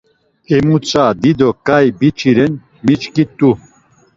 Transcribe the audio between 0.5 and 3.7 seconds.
Emutza dido ǩai biç̌i ren miçkit̆u.